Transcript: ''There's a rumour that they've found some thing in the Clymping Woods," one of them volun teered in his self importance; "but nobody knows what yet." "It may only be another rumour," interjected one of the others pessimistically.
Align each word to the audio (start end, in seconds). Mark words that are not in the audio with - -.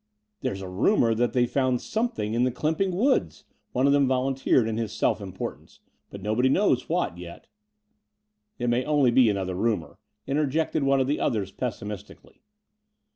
''There's 0.41 0.63
a 0.63 0.67
rumour 0.67 1.13
that 1.13 1.33
they've 1.33 1.47
found 1.51 1.79
some 1.79 2.09
thing 2.09 2.33
in 2.33 2.41
the 2.43 2.51
Clymping 2.51 2.89
Woods," 2.91 3.45
one 3.71 3.85
of 3.85 3.93
them 3.93 4.07
volun 4.07 4.35
teered 4.35 4.67
in 4.67 4.75
his 4.77 4.91
self 4.91 5.21
importance; 5.21 5.79
"but 6.09 6.23
nobody 6.23 6.49
knows 6.49 6.89
what 6.89 7.19
yet." 7.19 7.45
"It 8.57 8.67
may 8.71 8.83
only 8.83 9.11
be 9.11 9.29
another 9.29 9.53
rumour," 9.53 9.99
interjected 10.25 10.81
one 10.81 10.99
of 11.01 11.05
the 11.05 11.19
others 11.19 11.51
pessimistically. 11.51 12.41